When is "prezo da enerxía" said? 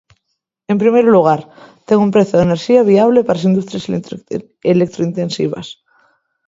2.15-2.87